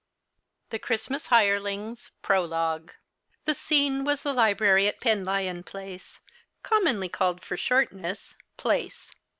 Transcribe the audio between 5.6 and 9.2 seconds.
Place, commonly called for short ness— Place.